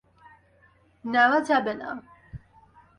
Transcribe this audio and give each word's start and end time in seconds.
নেওয়া 1.05 1.39
যাবে 1.41 1.73
না। 1.73 1.89